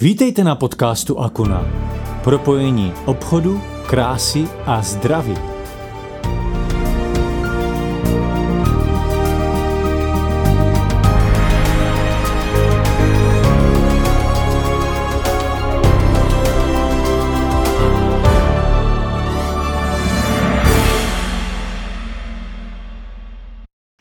Vítejte 0.00 0.44
na 0.44 0.54
podcastu 0.54 1.18
Akuna. 1.18 1.66
Propojení 2.24 2.92
obchodu, 3.06 3.60
krásy 3.86 4.48
a 4.66 4.82
zdraví. 4.82 5.34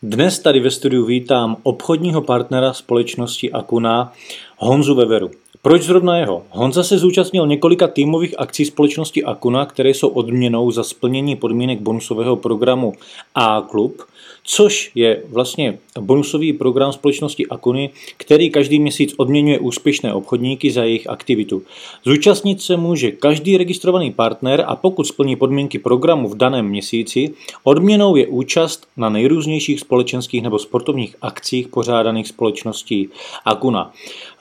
Dnes 0.03 0.39
tady 0.39 0.59
ve 0.59 0.71
studiu 0.71 1.05
vítám 1.05 1.57
obchodního 1.63 2.21
partnera 2.21 2.73
společnosti 2.73 3.51
Akuna 3.51 4.13
Honzu 4.57 4.95
Veveru. 4.95 5.42
Proč 5.65 5.81
zrovna 5.81 6.17
jeho? 6.17 6.43
Honza 6.49 6.83
se 6.83 6.97
zúčastnil 6.97 7.47
několika 7.47 7.87
týmových 7.87 8.39
akcí 8.39 8.65
společnosti 8.65 9.23
Akuna, 9.23 9.65
které 9.65 9.89
jsou 9.89 10.07
odměnou 10.07 10.71
za 10.71 10.83
splnění 10.83 11.35
podmínek 11.35 11.81
bonusového 11.81 12.35
programu 12.35 12.93
A-Klub, 13.35 14.01
což 14.43 14.91
je 14.95 15.23
vlastně 15.29 15.79
bonusový 15.99 16.53
program 16.53 16.93
společnosti 16.93 17.47
Akuny, 17.47 17.89
který 18.17 18.49
každý 18.49 18.79
měsíc 18.79 19.13
odměňuje 19.17 19.59
úspěšné 19.59 20.13
obchodníky 20.13 20.71
za 20.71 20.83
jejich 20.83 21.09
aktivitu. 21.09 21.61
Zúčastnit 22.05 22.61
se 22.61 22.77
může 22.77 23.11
každý 23.11 23.57
registrovaný 23.57 24.11
partner 24.11 24.63
a 24.67 24.75
pokud 24.75 25.07
splní 25.07 25.35
podmínky 25.35 25.79
programu 25.79 26.29
v 26.29 26.37
daném 26.37 26.65
měsíci, 26.65 27.33
odměnou 27.63 28.15
je 28.15 28.27
účast 28.27 28.87
na 28.97 29.09
nejrůznějších 29.09 29.79
společenských 29.79 30.43
nebo 30.43 30.59
sportovních 30.59 31.15
akcích 31.21 31.67
pořádaných 31.67 32.27
společností 32.27 33.09
Akuna. 33.45 33.91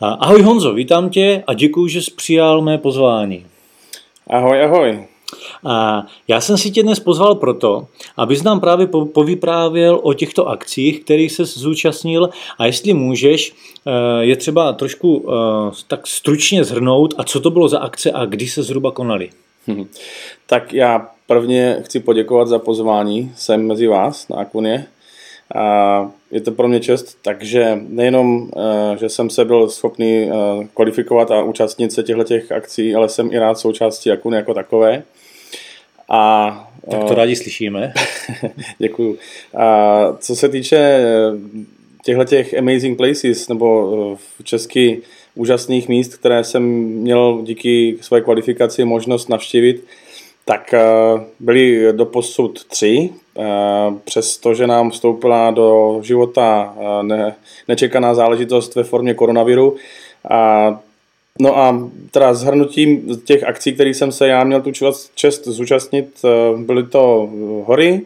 Ahoj 0.01 0.43
Honzo, 0.43 0.75
vítám 0.75 1.11
tě 1.13 1.45
a 1.47 1.55
děkuji, 1.55 1.89
že 1.89 2.03
jsi 2.03 2.11
přijal 2.11 2.63
mé 2.63 2.79
pozvání. 2.79 3.47
Ahoj, 4.31 4.65
ahoj. 4.65 5.07
A 5.65 6.07
já 6.29 6.41
jsem 6.41 6.59
si 6.59 6.71
tě 6.71 6.83
dnes 6.83 7.01
pozval 7.01 7.35
proto, 7.35 7.87
abys 8.17 8.43
nám 8.43 8.61
právě 8.61 8.87
povyprávěl 8.87 10.01
o 10.03 10.15
těchto 10.15 10.49
akcích, 10.49 11.05
kterých 11.05 11.33
se 11.33 11.45
zúčastnil 11.45 12.31
a 12.59 12.67
jestli 12.67 12.95
můžeš, 12.95 13.55
eh, 13.87 14.25
je 14.25 14.37
třeba 14.37 14.73
trošku 14.73 15.27
eh, 15.29 15.71
tak 15.89 16.07
stručně 16.07 16.65
zhrnout 16.65 17.15
a 17.19 17.25
co 17.25 17.41
to 17.41 17.51
bylo 17.51 17.69
za 17.69 17.79
akce 17.79 18.13
a 18.13 18.25
kdy 18.25 18.49
se 18.49 18.63
zhruba 18.63 18.91
konaly. 18.91 19.31
Tak 20.47 20.73
já 20.73 21.09
prvně 21.27 21.77
chci 21.85 22.01
poděkovat 22.01 22.49
za 22.49 22.59
pozvání 22.59 23.33
sem 23.37 23.67
mezi 23.67 23.87
vás 23.87 24.29
na 24.29 24.37
Akuně. 24.37 24.87
A 25.55 26.11
je 26.31 26.41
to 26.41 26.53
pro 26.53 26.69
mě 26.69 26.81
čest, 26.81 27.19
takže 27.23 27.79
nejenom, 27.89 28.51
eh, 28.57 28.99
že 28.99 29.09
jsem 29.09 29.31
se 29.31 29.45
byl 29.45 29.69
schopný 29.69 30.31
kvalifikovat 30.75 31.31
a 31.31 31.43
účastnit 31.43 31.93
se 31.93 32.03
těchto 32.03 32.55
akcí, 32.57 32.95
ale 32.95 33.09
jsem 33.09 33.33
i 33.33 33.39
rád 33.39 33.59
součástí 33.59 34.11
Akuny 34.11 34.37
jako 34.37 34.55
takové. 34.55 35.03
A, 36.15 36.73
tak 36.91 37.05
to 37.05 37.15
rádi 37.15 37.37
slyšíme. 37.37 37.93
Děkuju. 38.79 39.19
A 39.55 40.17
co 40.19 40.37
se 40.37 40.49
týče 40.49 40.77
eh, 40.77 41.33
těchto 42.05 42.25
těch 42.25 42.59
amazing 42.59 42.99
places, 42.99 43.49
nebo 43.49 44.17
v 44.17 44.41
eh, 44.41 44.45
česky 44.45 45.03
úžasných 45.35 45.89
míst, 45.89 46.17
které 46.17 46.45
jsem 46.45 46.63
měl 46.83 47.41
díky 47.43 47.97
své 48.01 48.21
kvalifikaci 48.21 48.85
možnost 48.85 49.29
navštívit, 49.29 49.85
tak 50.45 50.75
eh, 50.75 50.81
byly 51.41 51.93
do 51.93 52.07
posud 52.07 52.65
tři, 52.65 53.11
přestože 54.05 54.67
nám 54.67 54.91
vstoupila 54.91 55.51
do 55.51 55.99
života 56.03 56.75
nečekaná 57.69 58.15
záležitost 58.15 58.75
ve 58.75 58.85
formě 58.85 59.15
koronaviru. 59.15 59.77
A 60.31 60.81
No 61.41 61.59
a 61.59 61.91
teda 62.11 62.35
zhrnutím 62.35 63.21
těch 63.25 63.45
akcí, 63.45 63.73
které 63.73 63.91
jsem 63.91 64.13
se 64.13 64.29
já 64.29 64.45
měl 64.45 64.61
tu 64.61 64.71
čest 65.15 65.45
zúčastnit, 65.45 66.21
eh, 66.25 66.29
byly 66.63 66.87
to 66.87 67.31
hory 67.65 68.01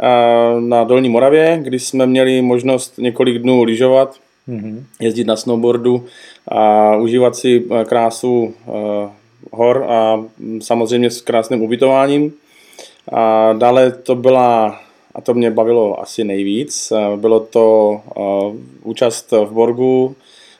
eh, 0.00 0.60
na 0.60 0.84
Dolní 0.84 1.08
Moravě, 1.08 1.58
kdy 1.62 1.78
jsme 1.78 2.06
měli 2.06 2.42
možnost 2.42 2.94
několik 2.98 3.38
dnů 3.38 3.64
lyžovat, 3.64 4.16
mm-hmm. 4.48 4.82
jezdit 5.00 5.26
na 5.26 5.36
snowboardu 5.36 6.04
a 6.48 6.96
užívat 6.96 7.36
si 7.36 7.64
eh, 7.70 7.84
krásu 7.84 8.54
hor 9.50 9.84
a 9.88 10.24
samozřejmě 10.60 11.10
s 11.10 11.20
krásným 11.20 11.62
ubytováním. 11.62 12.32
A 13.12 13.52
dále 13.52 13.90
to 13.92 14.14
byla, 14.14 14.80
a 15.14 15.20
to 15.20 15.34
mě 15.34 15.50
bavilo 15.50 16.00
asi 16.00 16.24
nejvíc, 16.24 16.92
bylo 17.16 17.40
to 17.40 18.00
účast 18.82 19.30
v 19.32 19.50
Borgu, 19.52 20.16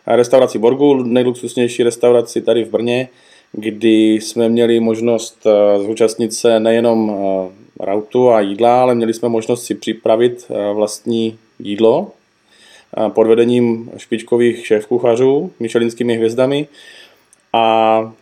restauraci 0.07 0.59
Borgu, 0.59 1.03
nejluxusnější 1.03 1.83
restauraci 1.83 2.43
tady 2.43 2.65
v 2.65 2.71
Brně, 2.71 3.09
kdy 3.53 4.15
jsme 4.15 4.49
měli 4.49 4.81
možnost 4.81 5.47
eh, 5.47 5.83
zúčastnit 5.83 6.35
se 6.35 6.61
nejenom 6.61 7.11
eh, 7.11 7.85
rautu 7.85 8.31
a 8.31 8.41
jídla, 8.41 8.83
ale 8.83 8.95
měli 8.95 9.15
jsme 9.15 9.29
možnost 9.29 9.65
si 9.65 9.75
připravit 9.75 10.47
eh, 10.51 10.73
vlastní 10.73 11.39
jídlo 11.59 12.11
pod 13.09 13.27
vedením 13.27 13.91
špičkových 13.97 14.67
šéf-kuchařů, 14.67 15.51
hvězdami 16.17 16.69
a 17.53 18.13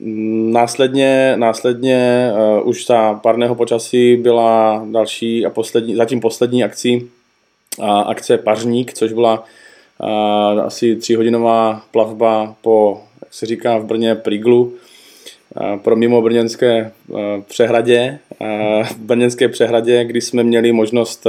Následně, 0.00 1.32
následně 1.36 2.30
uh, 2.58 2.68
už 2.68 2.86
za 2.86 3.14
párného 3.14 3.54
počasí 3.54 4.16
byla 4.16 4.84
další 4.90 5.46
a 5.46 5.50
poslední, 5.50 5.94
zatím 5.94 6.20
poslední 6.20 6.64
akcí, 6.64 7.10
uh, 7.78 7.86
akce 7.88 8.38
Pařník, 8.38 8.92
což 8.92 9.12
byla 9.12 9.44
asi 10.64 10.96
tříhodinová 10.96 11.82
plavba 11.90 12.56
po, 12.60 13.02
jak 13.24 13.34
se 13.34 13.46
říká 13.46 13.78
v 13.78 13.84
Brně, 13.84 14.14
Priglu, 14.14 14.74
pro 15.82 15.96
mimo 15.96 16.22
brněnské 16.22 16.92
přehradě, 17.48 18.18
v 18.90 18.98
brněnské 18.98 19.48
přehradě, 19.48 20.04
kdy 20.04 20.20
jsme 20.20 20.42
měli 20.42 20.72
možnost 20.72 21.26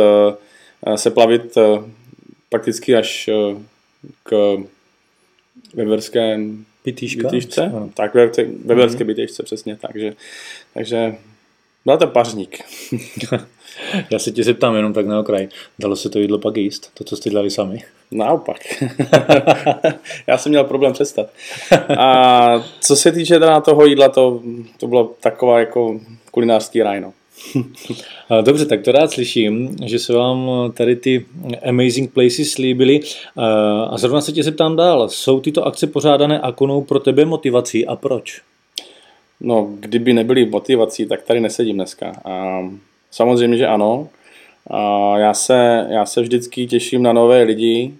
se 0.95 1.11
plavit 1.11 1.55
prakticky 2.49 2.95
až 2.95 3.29
k 4.23 4.57
Weberské 6.87 6.91
Pitýška? 6.91 7.29
Pitýšce, 7.29 7.71
tak 7.93 8.13
ve, 8.13 8.31
Weberské 8.65 9.03
mm. 9.03 9.07
Pitýšce, 9.07 9.43
přesně, 9.43 9.77
takže, 9.81 10.13
takže 10.73 11.15
byl 11.85 11.97
to 11.97 12.07
pařník. 12.07 12.59
Já 14.11 14.19
se 14.19 14.31
tě 14.31 14.43
zeptám 14.43 14.75
jenom 14.75 14.93
tak 14.93 15.05
na 15.05 15.19
okraj. 15.19 15.47
Dalo 15.79 15.95
se 15.95 16.09
to 16.09 16.19
jídlo 16.19 16.39
pak 16.39 16.57
jíst? 16.57 16.91
To, 16.93 17.03
co 17.03 17.17
jste 17.17 17.29
dělali 17.29 17.51
sami? 17.51 17.83
Naopak. 18.11 18.57
Já 20.27 20.37
jsem 20.37 20.49
měl 20.49 20.63
problém 20.63 20.93
přestat. 20.93 21.29
A 21.97 22.63
co 22.79 22.95
se 22.95 23.11
týče 23.11 23.39
teda 23.39 23.61
toho 23.61 23.85
jídla, 23.85 24.09
to, 24.09 24.41
to 24.77 24.87
bylo 24.87 25.15
taková 25.19 25.59
jako 25.59 25.99
kulinářský 26.31 26.83
raj, 26.83 27.01
no. 27.01 27.13
Dobře, 28.41 28.65
tak 28.65 28.81
to 28.81 28.91
rád 28.91 29.11
slyším, 29.11 29.75
že 29.85 29.99
se 29.99 30.13
vám 30.13 30.49
tady 30.73 30.95
ty 30.95 31.25
amazing 31.69 32.13
places 32.13 32.57
líbily. 32.57 32.99
A 33.89 33.97
zrovna 33.97 34.21
se 34.21 34.31
tě 34.31 34.43
zeptám 34.43 34.75
dál. 34.75 35.09
Jsou 35.09 35.39
tyto 35.39 35.65
akce 35.65 35.87
pořádané 35.87 36.39
akonou 36.39 36.81
pro 36.81 36.99
tebe 36.99 37.25
motivací 37.25 37.87
a 37.87 37.95
proč? 37.95 38.41
No, 39.41 39.69
kdyby 39.79 40.13
nebyly 40.13 40.45
motivací, 40.45 41.05
tak 41.05 41.21
tady 41.21 41.39
nesedím 41.39 41.75
dneska. 41.75 42.11
A 42.25 42.61
samozřejmě, 43.11 43.57
že 43.57 43.67
ano. 43.67 44.09
A 44.67 45.13
já, 45.17 45.33
se, 45.33 45.87
já 45.89 46.05
se 46.05 46.21
vždycky 46.21 46.67
těším 46.67 47.03
na 47.03 47.13
nové 47.13 47.43
lidi, 47.43 47.93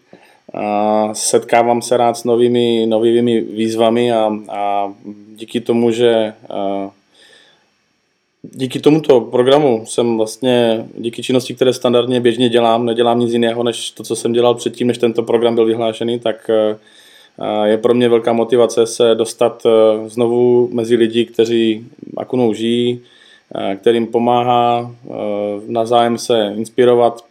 a 0.54 1.10
setkávám 1.14 1.82
se 1.82 1.98
rád 1.98 2.18
s 2.18 2.24
novými, 2.24 2.86
novými 2.86 3.42
výzvami 3.42 4.12
a, 4.12 4.32
a 4.50 4.94
díky 5.36 5.62
tomu, 5.62 5.92
že 5.92 6.34
a, 6.50 6.92
díky 8.44 8.80
tomuto 8.80 9.22
programu 9.22 9.84
jsem 9.86 10.18
vlastně, 10.18 10.86
díky 10.98 11.24
činnosti, 11.24 11.56
které 11.56 11.74
standardně 11.74 12.20
běžně 12.20 12.50
dělám, 12.50 12.86
nedělám 12.86 13.20
nic 13.20 13.34
jiného, 13.34 13.64
než 13.64 13.92
to, 13.92 14.04
co 14.04 14.16
jsem 14.16 14.34
dělal 14.34 14.56
předtím, 14.56 14.88
než 14.88 14.98
tento 14.98 15.24
program 15.24 15.56
byl 15.56 15.66
vyhlášený, 15.66 16.20
tak 16.20 16.50
je 17.64 17.78
pro 17.78 17.94
mě 17.94 18.10
velká 18.10 18.34
motivace 18.34 18.88
se 18.88 19.16
dostat 19.16 19.64
znovu 20.06 20.70
mezi 20.72 20.96
lidi, 20.96 21.26
kteří 21.26 21.88
Akunou 22.18 22.54
žijí, 22.54 23.02
kterým 23.76 24.08
pomáhá 24.08 24.96
navzájem 25.68 26.18
se 26.18 26.54
inspirovat, 26.58 27.26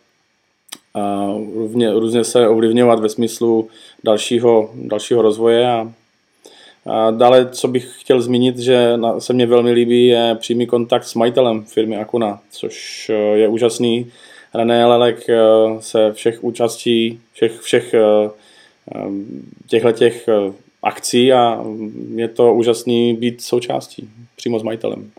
a 0.95 1.35
různě, 1.55 1.93
různě 1.93 2.25
se 2.25 2.49
ovlivňovat 2.49 3.01
ve 3.01 3.09
smyslu 3.09 3.69
dalšího, 4.05 4.71
dalšího 4.75 5.23
rozvoje. 5.23 5.71
A, 5.71 5.93
dále, 7.11 7.49
co 7.49 7.69
bych 7.69 8.01
chtěl 8.01 8.23
zmínit, 8.23 8.59
že 8.59 8.99
se 9.19 9.33
mně 9.33 9.47
velmi 9.47 9.73
líbí, 9.73 10.07
je 10.07 10.37
přímý 10.41 10.67
kontakt 10.67 11.05
s 11.05 11.15
majitelem 11.15 11.65
firmy 11.65 11.97
Akuna, 11.97 12.41
což 12.51 13.11
je 13.35 13.49
úžasný. 13.49 14.11
René 14.55 14.87
Lelek 14.87 15.27
se 15.81 16.13
všech 16.13 16.45
účastí, 16.45 17.21
všech, 17.33 17.61
všech 17.61 17.95
těchto 19.67 19.93
těch 19.93 20.29
akcí 20.83 21.33
a 21.33 21.65
je 22.15 22.29
to 22.29 22.55
úžasný 22.55 23.15
být 23.15 23.43
součástí 23.43 24.09
přímo 24.37 24.59
s 24.59 24.63
majitelem. 24.63 25.11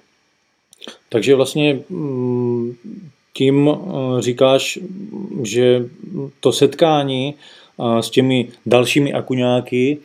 Takže 1.10 1.36
vlastně 1.36 1.80
mm, 1.90 2.76
tím 3.34 3.70
říkáš, 4.20 4.80
že 5.44 5.86
to 6.40 6.52
setkání 6.52 7.36
s 8.00 8.10
těmi 8.10 8.50
dalšími 8.66 9.14
akuňáky 9.14 9.98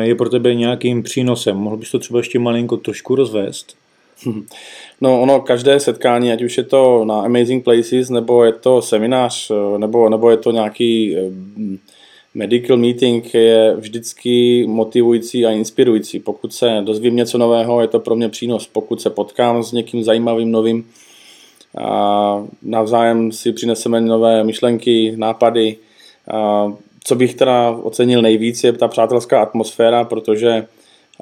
je 0.00 0.14
pro 0.14 0.28
tebe 0.30 0.54
nějakým 0.54 1.02
přínosem. 1.02 1.56
Mohl 1.56 1.76
bys 1.76 1.90
to 1.90 1.98
třeba 1.98 2.18
ještě 2.18 2.38
malinko 2.38 2.76
trošku 2.76 3.14
rozvést? 3.14 3.76
No 5.02 5.22
ono, 5.22 5.40
každé 5.40 5.80
setkání, 5.80 6.32
ať 6.32 6.42
už 6.42 6.58
je 6.58 6.64
to 6.64 7.04
na 7.04 7.20
Amazing 7.20 7.64
Places, 7.64 8.10
nebo 8.10 8.44
je 8.44 8.52
to 8.52 8.82
seminář, 8.82 9.50
nebo, 9.78 10.08
nebo 10.08 10.30
je 10.30 10.36
to 10.36 10.50
nějaký 10.50 11.16
medical 12.34 12.76
meeting, 12.76 13.34
je 13.34 13.76
vždycky 13.76 14.66
motivující 14.68 15.46
a 15.46 15.50
inspirující. 15.50 16.20
Pokud 16.20 16.54
se 16.54 16.80
dozvím 16.84 17.16
něco 17.16 17.38
nového, 17.38 17.80
je 17.80 17.88
to 17.88 18.00
pro 18.00 18.16
mě 18.16 18.28
přínos. 18.28 18.66
Pokud 18.66 19.00
se 19.00 19.10
potkám 19.10 19.62
s 19.62 19.72
někým 19.72 20.04
zajímavým, 20.04 20.50
novým, 20.50 20.86
a 21.78 22.46
navzájem 22.62 23.32
si 23.32 23.52
přineseme 23.52 24.00
nové 24.00 24.44
myšlenky, 24.44 25.14
nápady. 25.16 25.76
A 26.32 26.72
co 27.04 27.14
bych 27.14 27.34
teda 27.34 27.70
ocenil 27.70 28.22
nejvíc, 28.22 28.64
je 28.64 28.72
ta 28.72 28.88
přátelská 28.88 29.42
atmosféra, 29.42 30.04
protože 30.04 30.66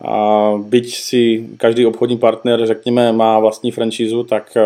a 0.05 0.53
byť 0.63 0.95
si 0.95 1.47
každý 1.57 1.87
obchodní 1.87 2.19
partner, 2.19 2.67
řekněme, 2.67 3.13
má 3.13 3.39
vlastní 3.39 3.71
franšízu, 3.71 4.25
tak 4.25 4.57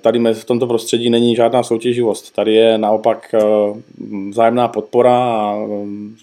tady 0.00 0.18
v 0.34 0.44
tomto 0.44 0.66
prostředí 0.66 1.10
není 1.10 1.36
žádná 1.36 1.62
soutěživost. 1.62 2.34
Tady 2.34 2.54
je 2.54 2.78
naopak 2.78 3.34
vzájemná 4.30 4.68
podpora 4.68 5.16
a 5.16 5.56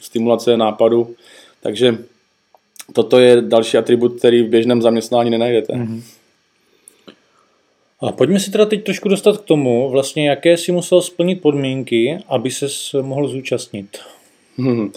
stimulace 0.02 0.58
nápadu. 0.58 1.16
Takže 1.62 1.98
toto 2.94 3.20
je 3.20 3.42
další 3.42 3.78
atribut, 3.78 4.18
který 4.18 4.44
v 4.44 4.50
běžném 4.50 4.82
zaměstnání 4.82 5.30
nenajdete. 5.30 5.74
Mm-hmm. 5.74 6.02
A 8.02 8.12
pojďme 8.12 8.40
si 8.40 8.52
teda 8.52 8.66
teď 8.66 8.84
trošku 8.84 9.10
dostat 9.10 9.38
k 9.38 9.46
tomu, 9.46 9.90
vlastně 9.90 10.30
jaké 10.30 10.58
si 10.58 10.72
musel 10.72 11.02
splnit 11.02 11.42
podmínky, 11.42 12.18
aby 12.28 12.52
se 12.52 12.68
mohl 13.02 13.28
zúčastnit. 13.28 13.98
Hmm. 14.58 14.92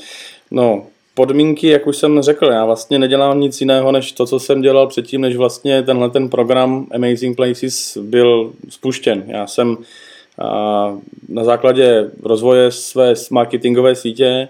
No, 0.51 0.87
podmínky, 1.15 1.69
jak 1.69 1.87
už 1.87 1.97
jsem 1.97 2.23
řekl, 2.23 2.47
já 2.47 2.65
vlastně 2.65 2.99
nedělám 2.99 3.41
nic 3.41 3.61
jiného, 3.61 3.93
než 3.93 4.13
to, 4.13 4.27
co 4.27 4.39
jsem 4.39 4.63
dělal 4.63 4.87
předtím, 4.87 5.21
než 5.21 5.37
vlastně 5.37 5.83
tenhle 5.83 6.11
ten 6.11 6.29
program 6.29 6.87
Amazing 6.95 7.37
Places 7.37 7.99
byl 8.03 8.53
spuštěn. 8.69 9.25
Já 9.27 9.47
jsem 9.47 9.77
na 11.29 11.45
základě 11.45 12.11
rozvoje 12.23 12.71
své 12.71 13.15
marketingové 13.31 13.95
sítě 13.95 14.49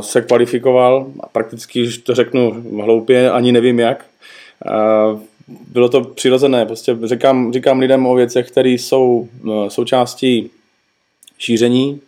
se 0.00 0.22
kvalifikoval, 0.22 1.06
a 1.20 1.28
prakticky, 1.28 1.82
když 1.82 1.98
to 1.98 2.14
řeknu 2.14 2.64
hloupě, 2.82 3.30
ani 3.30 3.52
nevím 3.52 3.78
jak, 3.78 4.06
bylo 5.48 5.88
to 5.88 6.00
přirozené. 6.00 6.66
Prostě 6.66 6.96
říkám, 7.04 7.52
říkám 7.52 7.78
lidem 7.78 8.06
o 8.06 8.14
věcech, 8.14 8.50
které 8.50 8.70
jsou 8.70 9.28
no, 9.42 9.70
součástí 9.70 10.50
šíření 11.38 12.00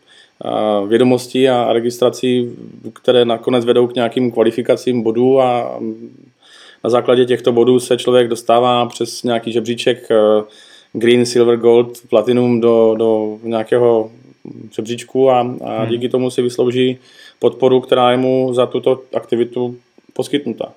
vědomostí 0.88 1.48
a 1.48 1.72
registrací, 1.72 2.56
které 2.92 3.24
nakonec 3.24 3.64
vedou 3.64 3.86
k 3.86 3.94
nějakým 3.94 4.32
kvalifikacím 4.32 5.02
bodů 5.02 5.40
a 5.40 5.80
na 6.84 6.90
základě 6.90 7.24
těchto 7.24 7.52
bodů 7.52 7.80
se 7.80 7.96
člověk 7.96 8.28
dostává 8.28 8.86
přes 8.86 9.22
nějaký 9.22 9.52
žebříček 9.52 10.08
eh, 10.10 10.16
Green, 10.92 11.26
Silver, 11.26 11.56
Gold, 11.56 11.98
Platinum 12.08 12.60
do, 12.60 12.94
do 12.98 13.38
nějakého 13.42 14.10
žebříčku 14.76 15.30
a, 15.30 15.40
a 15.40 15.78
hmm. 15.80 15.88
díky 15.88 16.08
tomu 16.08 16.30
si 16.30 16.42
vyslouží 16.42 16.98
podporu, 17.38 17.80
která 17.80 18.10
je 18.10 18.16
mu 18.16 18.54
za 18.54 18.66
tuto 18.66 19.02
aktivitu 19.14 19.76
poskytnuta. 20.12 20.72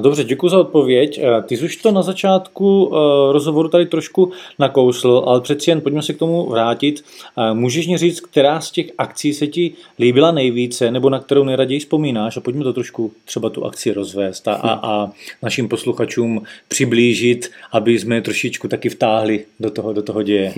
Dobře, 0.00 0.24
děkuji 0.24 0.48
za 0.48 0.60
odpověď. 0.60 1.20
Eh, 1.22 1.42
ty 1.42 1.56
jsi 1.56 1.64
už 1.64 1.76
to 1.76 1.92
na 1.92 2.02
začátku 2.02 2.92
eh, 2.92 3.32
rozhovoru 3.32 3.68
tady 3.68 3.86
trošku 3.86 4.32
nakousl, 4.58 5.22
ale 5.26 5.40
přeci 5.40 5.70
jen 5.70 5.80
pojďme 5.80 6.02
se 6.02 6.12
k 6.12 6.18
tomu 6.18 6.50
vrátit. 6.50 7.04
Eh, 7.38 7.54
můžeš 7.54 7.86
mi 7.86 7.98
říct, 7.98 8.20
která 8.20 8.60
z 8.60 8.70
těch 8.70 8.86
akcí 8.98 9.34
se 9.34 9.46
ti 9.46 9.72
líbila 9.98 10.32
nejvíce, 10.32 10.90
nebo 10.90 11.10
na 11.10 11.18
kterou 11.18 11.44
nejraději 11.44 11.80
vzpomínáš? 11.80 12.36
A 12.36 12.40
pojďme 12.40 12.64
to 12.64 12.72
trošku 12.72 13.12
třeba 13.24 13.50
tu 13.50 13.64
akci 13.64 13.92
rozvést 13.92 14.48
a, 14.48 14.54
a, 14.54 14.72
a 14.72 15.10
našim 15.42 15.68
posluchačům 15.68 16.42
přiblížit, 16.68 17.50
aby 17.72 17.98
jsme 17.98 18.22
trošičku 18.22 18.68
taky 18.68 18.88
vtáhli 18.88 19.44
do 19.60 19.70
toho, 19.70 19.92
do 19.92 20.02
toho 20.02 20.22
děje. 20.22 20.54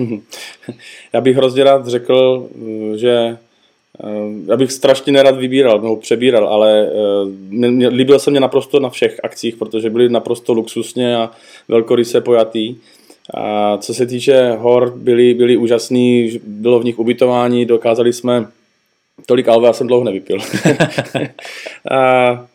Já 1.13 1.21
bych 1.21 1.37
hrozně 1.37 1.63
rád 1.63 1.87
řekl, 1.87 2.47
že 2.95 3.37
já 4.47 4.57
bych 4.57 4.71
strašně 4.71 5.13
nerad 5.13 5.37
vybíral 5.37 5.81
nebo 5.81 5.95
přebíral, 5.95 6.47
ale 6.47 6.91
uh, 6.91 7.29
líbil 7.89 8.19
se 8.19 8.31
mě 8.31 8.39
naprosto 8.39 8.79
na 8.79 8.89
všech 8.89 9.19
akcích, 9.23 9.55
protože 9.55 9.89
byly 9.89 10.09
naprosto 10.09 10.53
luxusně 10.53 11.17
a 11.17 11.31
velkoryse 11.67 12.21
pojatý. 12.21 12.75
A 13.33 13.77
co 13.77 13.93
se 13.93 14.05
týče 14.05 14.51
hor, 14.51 14.93
byli, 14.95 15.33
byli 15.33 15.57
úžasný, 15.57 16.39
bylo 16.47 16.79
v 16.79 16.83
nich 16.83 16.99
ubytování, 16.99 17.65
dokázali 17.65 18.13
jsme, 18.13 18.47
tolik 19.25 19.47
alva 19.47 19.73
jsem 19.73 19.87
dlouho 19.87 20.03
nevypil. 20.03 20.37
a, 21.91 22.45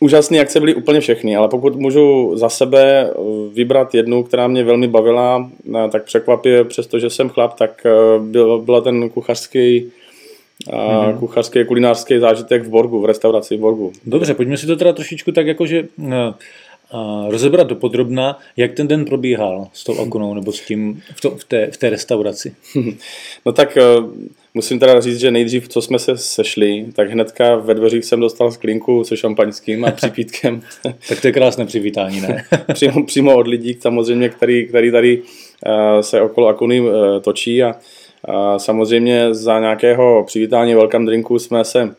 úžasné 0.00 0.40
akce 0.40 0.60
byly 0.60 0.74
úplně 0.74 1.00
všechny, 1.00 1.36
ale 1.36 1.48
pokud 1.48 1.76
můžu 1.76 2.36
za 2.36 2.48
sebe 2.48 3.10
eh, 3.10 3.14
vybrat 3.54 3.94
jednu, 3.94 4.22
která 4.22 4.48
mě 4.48 4.64
velmi 4.64 4.88
bavila, 4.88 5.50
eh, 5.74 5.88
tak 5.88 6.04
překvapivě, 6.04 6.64
přestože 6.64 7.10
jsem 7.10 7.28
chlap, 7.28 7.54
tak 7.54 7.86
eh, 7.86 7.90
byl, 8.18 8.58
byla 8.58 8.80
ten 8.80 9.08
kuchařský 9.08 9.90
mm-hmm. 10.68 11.18
kuchařský 11.18 11.64
kulinářský 11.64 12.18
zážitek 12.18 12.62
v 12.62 12.68
Borgu, 12.68 13.00
v 13.00 13.04
restauraci 13.04 13.56
v 13.56 13.60
Borgu. 13.60 13.92
Dobře, 14.06 14.34
pojďme 14.34 14.56
si 14.56 14.66
to 14.66 14.76
teda 14.76 14.92
trošičku 14.92 15.32
tak 15.32 15.46
jakože 15.46 15.88
a 16.14 16.34
rozebrat 17.28 17.66
do 17.66 17.74
podrobna, 17.74 18.38
jak 18.56 18.72
ten 18.72 18.88
den 18.88 19.04
probíhal 19.04 19.68
s 19.72 19.84
tou 19.84 20.00
akunou 20.00 20.34
nebo 20.34 20.52
s 20.52 20.60
tím 20.60 21.02
v, 21.14 21.20
to, 21.20 21.30
v, 21.30 21.44
té, 21.44 21.70
v 21.70 21.76
té 21.76 21.90
restauraci. 21.90 22.54
No 23.46 23.52
tak 23.52 23.78
Musím 24.54 24.78
teda 24.78 25.00
říct, 25.00 25.20
že 25.20 25.30
nejdřív, 25.30 25.68
co 25.68 25.82
jsme 25.82 25.98
se 25.98 26.18
sešli, 26.18 26.86
tak 26.92 27.10
hnedka 27.10 27.56
ve 27.56 27.74
dveřích 27.74 28.04
jsem 28.04 28.20
dostal 28.20 28.50
sklinku 28.50 29.04
se 29.04 29.16
šampaňským 29.16 29.84
a 29.84 29.90
připítkem. 29.90 30.62
tak 31.08 31.20
to 31.20 31.26
je 31.26 31.32
krásné 31.32 31.66
přivítání, 31.66 32.20
ne? 32.20 32.44
přímo, 32.72 33.04
přímo 33.06 33.36
od 33.36 33.46
lidí, 33.46 33.76
samozřejmě, 33.80 34.28
který, 34.28 34.66
který 34.66 34.90
tady 34.92 35.22
uh, 35.22 36.00
se 36.00 36.20
okolo 36.20 36.48
Akuny 36.48 36.80
uh, 36.80 36.88
točí 37.20 37.62
a 37.62 37.74
uh, 38.28 38.56
samozřejmě 38.56 39.34
za 39.34 39.60
nějakého 39.60 40.24
přivítání 40.26 40.74
welcome 40.74 41.06
drinku 41.06 41.38
jsme 41.38 41.64
se 41.64 41.94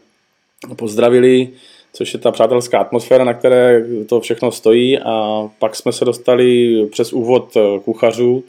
pozdravili, 0.76 1.50
což 1.94 2.14
je 2.14 2.20
ta 2.20 2.32
přátelská 2.32 2.80
atmosféra, 2.80 3.24
na 3.24 3.34
které 3.34 3.86
to 4.10 4.20
všechno 4.20 4.52
stojí 4.52 5.00
a 5.00 5.48
pak 5.60 5.76
jsme 5.76 5.92
se 5.92 6.06
dostali 6.06 6.78
přes 6.92 7.14
úvod 7.14 7.58
kuchařů, 7.86 8.44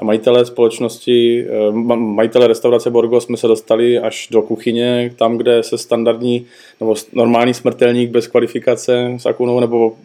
a 0.00 0.04
majitelé 0.04 0.46
společnosti, 0.46 1.46
eh, 1.46 1.72
majitelé 1.96 2.46
restaurace 2.46 2.90
Borgo 2.90 3.20
jsme 3.20 3.36
se 3.36 3.46
dostali 3.46 3.98
až 3.98 4.28
do 4.30 4.42
kuchyně, 4.42 5.12
tam, 5.16 5.36
kde 5.36 5.62
se 5.62 5.78
standardní 5.78 6.46
nebo 6.80 6.94
normální 7.12 7.54
smrtelník 7.54 8.10
bez 8.10 8.26
kvalifikace 8.26 9.14
s 9.18 9.26
akunou 9.26 9.60
nebo 9.60 9.96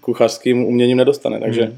kuchařským 0.00 0.64
uměním 0.64 0.96
nedostane. 0.96 1.40
Takže 1.40 1.62
mm. 1.62 1.76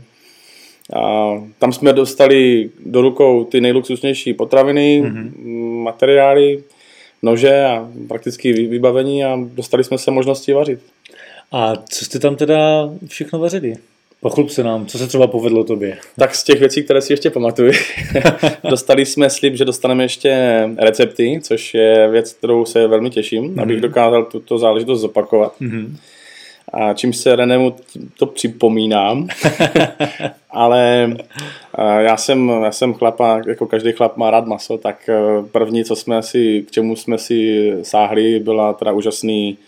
a 1.03 1.33
tam 1.59 1.73
jsme 1.73 1.93
dostali 1.93 2.71
do 2.87 3.01
rukou 3.01 3.45
ty 3.45 3.61
nejluxusnější 3.61 4.35
potraviny, 4.35 5.03
mm-hmm. 5.03 5.83
materiály, 5.83 6.63
nože 7.23 7.65
a 7.65 7.89
prakticky 8.09 8.53
vybavení 8.53 9.25
a 9.25 9.39
dostali 9.55 9.85
jsme 9.85 9.99
se 9.99 10.11
možnosti 10.11 10.53
vařit. 10.53 10.81
A 11.53 11.77
co 11.77 12.05
jste 12.05 12.19
tam 12.19 12.37
teda 12.37 12.91
všechno 13.09 13.39
vařili? 13.39 13.75
Pochlup 14.21 14.51
se 14.51 14.65
nám, 14.65 14.87
co 14.87 14.99
se 14.99 15.07
třeba 15.07 15.27
povedlo 15.27 15.65
tobě. 15.65 15.99
Tak 16.19 16.35
z 16.35 16.45
těch 16.45 16.61
věcí, 16.61 16.83
které 16.83 17.01
si 17.01 17.13
ještě 17.13 17.31
pamatuju, 17.31 17.73
dostali 18.71 19.07
jsme 19.07 19.31
slib, 19.31 19.55
že 19.55 19.65
dostaneme 19.65 20.05
ještě 20.05 20.39
recepty, 20.79 21.41
což 21.43 21.75
je 21.75 22.09
věc, 22.11 22.33
kterou 22.33 22.65
se 22.65 22.87
velmi 22.87 23.11
těším, 23.11 23.45
mm-hmm. 23.45 23.63
abych 23.63 23.81
dokázal 23.81 24.25
tuto 24.25 24.59
záležitost 24.59 25.01
zopakovat. 25.01 25.55
Mm-hmm. 25.61 25.97
A 26.73 26.95
čím 26.95 27.13
se 27.13 27.37
Renému 27.37 27.77
to 28.19 28.27
připomínám, 28.27 29.29
ale 30.51 31.13
já 31.99 32.17
jsem, 32.17 32.49
já 32.49 32.73
jsem 32.73 32.95
chlapa, 32.95 33.41
jako 33.47 33.67
každý 33.67 33.93
chlap 33.93 34.17
má 34.17 34.31
rád 34.31 34.47
maso, 34.47 34.79
tak 34.79 35.09
e, 35.09 35.15
první, 35.53 35.85
co 35.85 35.97
jsme 35.97 36.23
si, 36.23 36.65
k 36.69 36.71
čemu 36.71 36.97
jsme 36.97 37.19
si 37.19 37.71
sáhli, 37.83 38.41
byla 38.41 38.73
teda 38.73 38.93
úžasný 38.93 39.59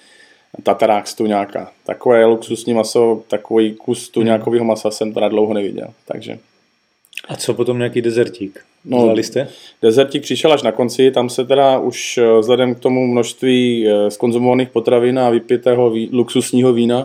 tatarák 0.63 1.09
z 1.09 1.15
tuňáka. 1.15 1.71
Takové 1.87 2.25
luxusní 2.25 2.75
maso, 2.75 3.23
takový 3.29 3.75
kus 3.75 4.09
tuňákového 4.09 4.63
hmm. 4.63 4.69
masa 4.69 4.91
jsem 4.91 5.13
teda 5.13 5.29
dlouho 5.29 5.55
neviděl. 5.55 5.89
Takže. 6.07 6.39
A 7.28 7.37
co 7.37 7.54
potom 7.54 7.78
nějaký 7.78 8.02
dezertík? 8.02 8.61
No, 8.85 9.16
jste? 9.16 9.49
Dezertík 9.83 10.23
přišel 10.23 10.52
až 10.52 10.62
na 10.62 10.73
konci, 10.73 11.11
tam 11.11 11.31
se 11.31 11.45
teda 11.45 11.78
už 11.78 12.19
eh, 12.19 12.38
vzhledem 12.38 12.75
k 12.75 12.78
tomu 12.78 13.07
množství 13.07 13.88
skonzumovaných 14.09 14.69
eh, 14.69 14.73
potravin 14.73 15.19
a 15.19 15.31
vypitého 15.31 15.90
ví, 15.90 16.09
luxusního 16.12 16.73
vína, 16.73 17.02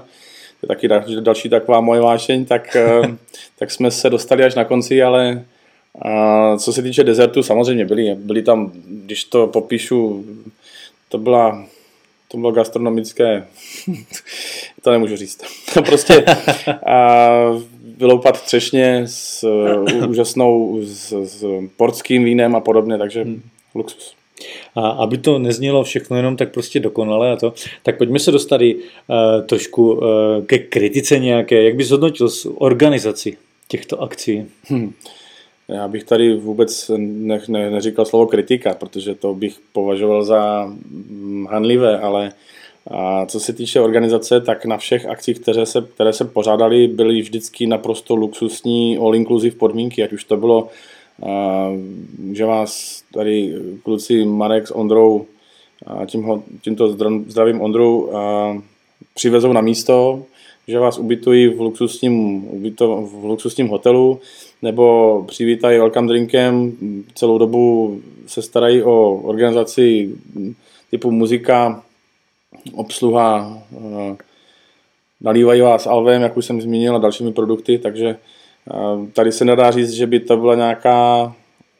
to 0.61 0.65
je 0.65 0.67
taky 0.67 1.15
další 1.21 1.49
taková 1.49 1.81
moje 1.81 2.01
vášeň, 2.01 2.45
tak, 2.45 2.75
eh, 2.75 3.01
tak 3.59 3.71
jsme 3.71 3.91
se 3.91 4.09
dostali 4.09 4.43
až 4.43 4.55
na 4.55 4.63
konci, 4.63 5.03
ale 5.03 5.45
a 6.01 6.57
co 6.57 6.73
se 6.73 6.81
týče 6.81 7.03
dezertu, 7.03 7.43
samozřejmě 7.43 7.85
byli, 7.85 8.15
byli 8.15 8.41
tam, 8.41 8.71
když 8.87 9.23
to 9.23 9.47
popíšu, 9.47 10.25
to 11.09 11.17
byla 11.17 11.65
to 12.31 12.37
bylo 12.37 12.51
gastronomické, 12.51 13.47
to 14.81 14.91
nemůžu 14.91 15.15
říct. 15.15 15.41
prostě 15.85 16.25
a 16.85 17.29
vyloupat 17.99 18.41
třešně 18.41 19.01
s 19.05 19.43
uh, 19.43 20.09
úžasnou, 20.09 20.79
s, 20.83 21.11
s 21.11 21.45
portským 21.77 22.23
vínem 22.23 22.55
a 22.55 22.59
podobně, 22.59 22.97
takže 22.97 23.23
hmm. 23.23 23.41
luxus. 23.75 24.13
A 24.75 24.89
aby 24.89 25.17
to 25.17 25.39
neznělo 25.39 25.83
všechno 25.83 26.17
jenom 26.17 26.37
tak 26.37 26.53
prostě 26.53 26.79
dokonale 26.79 27.31
a 27.31 27.35
to, 27.35 27.53
tak 27.83 27.97
pojďme 27.97 28.19
se 28.19 28.31
dostat 28.31 28.61
uh, 28.61 28.75
trošku 29.45 29.93
uh, 29.93 30.01
ke 30.45 30.57
kritice 30.57 31.19
nějaké. 31.19 31.63
Jak 31.63 31.75
bys 31.75 31.87
zhodnotil 31.87 32.27
organizaci 32.55 33.37
těchto 33.67 34.01
akcí? 34.01 34.45
Hmm. 34.63 34.93
Já 35.67 35.87
bych 35.87 36.03
tady 36.03 36.35
vůbec 36.35 36.91
ne, 36.97 37.41
ne, 37.47 37.71
neříkal 37.71 38.05
slovo 38.05 38.27
kritika, 38.27 38.73
protože 38.73 39.15
to 39.15 39.33
bych 39.33 39.55
považoval 39.73 40.23
za 40.23 40.73
hanlivé, 41.49 41.99
ale 41.99 42.31
a 42.87 43.25
co 43.25 43.39
se 43.39 43.53
týče 43.53 43.81
organizace, 43.81 44.41
tak 44.41 44.65
na 44.65 44.77
všech 44.77 45.05
akcích, 45.05 45.39
které 45.39 45.65
se, 45.65 45.81
které 45.93 46.13
se 46.13 46.25
pořádaly, 46.25 46.87
byly 46.87 47.21
vždycky 47.21 47.67
naprosto 47.67 48.15
luxusní 48.15 48.97
all-inclusive 48.97 49.55
podmínky, 49.55 50.03
ať 50.03 50.13
už 50.13 50.23
to 50.23 50.37
bylo, 50.37 50.67
že 52.33 52.45
vás 52.45 53.03
tady 53.13 53.55
kluci 53.83 54.25
Marek 54.25 54.67
s 54.67 54.75
Ondrou, 54.75 55.25
tím 56.05 56.23
ho, 56.23 56.43
tímto 56.61 56.87
zdravím 57.27 57.61
Ondrou, 57.61 58.11
přivezou 59.13 59.53
na 59.53 59.61
místo, 59.61 60.23
že 60.67 60.79
vás 60.79 60.97
ubytují 60.97 61.47
v 61.47 61.61
luxusním, 61.61 62.47
ubyto, 62.47 63.01
v 63.01 63.25
luxusním 63.25 63.67
hotelu, 63.67 64.19
nebo 64.61 65.23
přivítají 65.27 65.79
welcome 65.79 66.07
drinkem, 66.07 66.71
celou 67.15 67.37
dobu 67.37 67.99
se 68.27 68.41
starají 68.41 68.83
o 68.83 69.13
organizaci 69.15 70.09
typu 70.91 71.11
muzika, 71.11 71.83
obsluha, 72.73 73.63
eh, 73.77 74.15
nalívají 75.21 75.61
vás 75.61 75.87
alvem, 75.87 76.21
jak 76.21 76.37
už 76.37 76.45
jsem 76.45 76.61
zmínil, 76.61 76.95
a 76.95 76.99
dalšími 76.99 77.33
produkty, 77.33 77.77
takže 77.77 78.07
eh, 78.71 79.11
tady 79.13 79.31
se 79.31 79.45
nedá 79.45 79.71
říct, 79.71 79.91
že 79.91 80.07
by 80.07 80.19
to 80.19 80.37
byla 80.37 80.55
nějaká, 80.55 81.35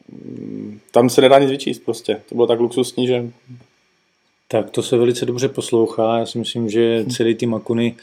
mm, 0.08 0.80
tam 0.90 1.10
se 1.10 1.20
nedá 1.20 1.38
nic 1.38 1.50
vyčíst 1.50 1.84
prostě, 1.84 2.20
to 2.28 2.34
bylo 2.34 2.46
tak 2.46 2.60
luxusní, 2.60 3.06
že 3.06 3.30
tak 4.52 4.70
to 4.70 4.82
se 4.82 4.96
velice 4.96 5.26
dobře 5.26 5.48
poslouchá. 5.48 6.18
Já 6.18 6.26
si 6.26 6.38
myslím, 6.38 6.68
že 6.68 7.04
celý 7.04 7.34
tým 7.34 7.54
Akuny, 7.54 7.96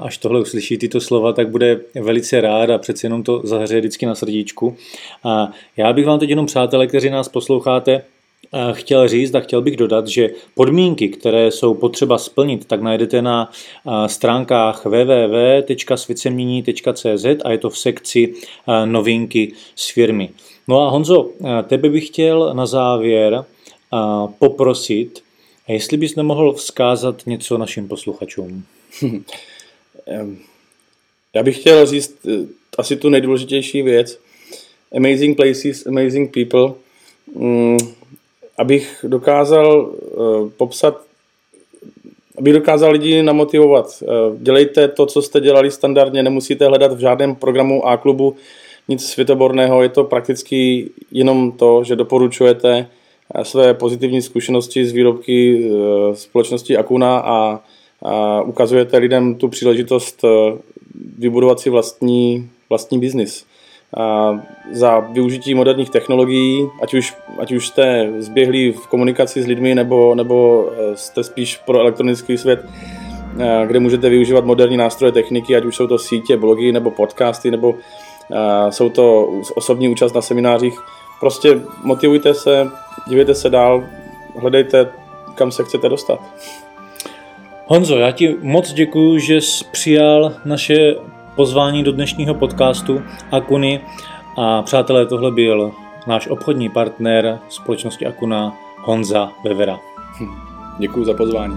až 0.00 0.18
tohle 0.18 0.40
uslyší 0.40 0.78
tyto 0.78 1.00
slova, 1.00 1.32
tak 1.32 1.48
bude 1.48 1.80
velice 1.94 2.40
rád 2.40 2.70
a 2.70 2.78
přeci 2.78 3.06
jenom 3.06 3.22
to 3.22 3.40
zahřeje 3.44 3.80
vždycky 3.80 4.06
na 4.06 4.14
srdíčku. 4.14 4.76
A 5.24 5.52
já 5.76 5.92
bych 5.92 6.06
vám 6.06 6.18
teď 6.18 6.30
jenom, 6.30 6.46
přátelé, 6.46 6.86
kteří 6.86 7.10
nás 7.10 7.28
posloucháte, 7.28 8.02
chtěl 8.72 9.08
říct 9.08 9.34
a 9.34 9.40
chtěl 9.40 9.62
bych 9.62 9.76
dodat, 9.76 10.08
že 10.08 10.30
podmínky, 10.54 11.08
které 11.08 11.50
jsou 11.50 11.74
potřeba 11.74 12.18
splnit, 12.18 12.64
tak 12.64 12.82
najdete 12.82 13.22
na 13.22 13.50
stránkách 14.06 14.84
www.svěcemění.cz 14.84 17.26
a 17.44 17.50
je 17.50 17.58
to 17.58 17.70
v 17.70 17.78
sekci 17.78 18.34
novinky 18.84 19.52
z 19.74 19.90
firmy. 19.90 20.30
No 20.68 20.80
a 20.80 20.90
Honzo, 20.90 21.30
tebe 21.68 21.88
bych 21.88 22.06
chtěl 22.06 22.54
na 22.54 22.66
závěr 22.66 23.44
poprosit, 24.38 25.22
jestli 25.68 25.96
bys 25.96 26.16
nemohl 26.16 26.52
vzkázat 26.52 27.22
něco 27.26 27.58
našim 27.58 27.88
posluchačům? 27.88 28.64
Já 31.34 31.42
bych 31.42 31.60
chtěl 31.60 31.86
říct 31.86 32.16
eh, 32.28 32.46
asi 32.78 32.96
tu 32.96 33.08
nejdůležitější 33.08 33.82
věc. 33.82 34.18
Amazing 34.96 35.36
places, 35.36 35.86
amazing 35.86 36.34
people. 36.34 36.74
Abych 38.58 39.04
dokázal 39.08 39.90
uh, 39.90 40.50
popsat, 40.56 41.00
abych 42.38 42.52
dokázal 42.52 42.90
lidi 42.92 43.22
namotivovat. 43.22 43.86
Uh, 44.02 44.36
dělejte 44.38 44.88
to, 44.88 45.06
co 45.06 45.22
jste 45.22 45.40
dělali 45.40 45.70
standardně, 45.70 46.22
nemusíte 46.22 46.66
hledat 46.66 46.92
v 46.92 46.98
žádném 46.98 47.34
programu 47.34 47.86
A 47.86 47.96
klubu 47.96 48.36
nic 48.88 49.06
světoborného, 49.06 49.82
je 49.82 49.88
to 49.88 50.04
prakticky 50.04 50.90
jenom 51.10 51.52
to, 51.52 51.84
že 51.84 51.96
doporučujete 51.96 52.86
své 53.42 53.74
pozitivní 53.74 54.22
zkušenosti 54.22 54.86
z 54.86 54.92
výrobky 54.92 55.70
společnosti 56.12 56.76
Akuna 56.76 57.18
a, 57.18 57.60
a 58.02 58.42
ukazujete 58.42 58.98
lidem 58.98 59.34
tu 59.34 59.48
příležitost 59.48 60.24
vybudovat 61.18 61.60
si 61.60 61.70
vlastní, 61.70 62.50
vlastní 62.70 62.98
biznis. 62.98 63.46
A 63.96 64.38
za 64.72 64.98
využití 64.98 65.54
moderních 65.54 65.90
technologií, 65.90 66.68
ať 66.82 66.94
už, 66.94 67.16
ať 67.38 67.52
už 67.52 67.68
jste 67.68 68.12
zběhlí 68.18 68.72
v 68.72 68.86
komunikaci 68.86 69.42
s 69.42 69.46
lidmi, 69.46 69.74
nebo, 69.74 70.14
nebo 70.14 70.68
e, 70.92 70.96
jste 70.96 71.24
spíš 71.24 71.56
pro 71.56 71.80
elektronický 71.80 72.38
svět, 72.38 72.66
kde 73.66 73.80
můžete 73.80 74.08
využívat 74.08 74.44
moderní 74.44 74.76
nástroje 74.76 75.12
techniky, 75.12 75.56
ať 75.56 75.64
už 75.64 75.76
jsou 75.76 75.86
to 75.86 75.98
sítě, 75.98 76.36
blogy 76.36 76.72
nebo 76.72 76.90
podcasty, 76.90 77.50
nebo 77.50 77.74
jsou 78.70 78.88
to 78.88 79.28
osobní 79.54 79.88
účast 79.88 80.12
na 80.12 80.22
seminářích. 80.22 80.78
Prostě 81.20 81.60
motivujte 81.82 82.34
se, 82.34 82.68
dívejte 83.08 83.34
se 83.34 83.50
dál, 83.50 83.84
hledejte, 84.38 84.88
kam 85.34 85.52
se 85.52 85.64
chcete 85.64 85.88
dostat. 85.88 86.20
Honzo, 87.66 87.98
já 87.98 88.10
ti 88.10 88.36
moc 88.42 88.72
děkuji, 88.72 89.18
že 89.18 89.40
jsi 89.40 89.64
přijal 89.72 90.32
naše 90.44 90.94
pozvání 91.34 91.82
do 91.82 91.92
dnešního 91.92 92.34
podcastu 92.34 93.02
Akuny 93.32 93.80
a 94.36 94.62
přátelé, 94.62 95.06
tohle 95.06 95.30
byl 95.30 95.72
náš 96.06 96.28
obchodní 96.28 96.68
partner 96.68 97.38
společnosti 97.48 98.06
Akuna 98.06 98.56
Honza 98.78 99.32
Bevera. 99.44 99.80
Děkuji 100.78 101.04
za 101.04 101.14
pozvání. 101.14 101.56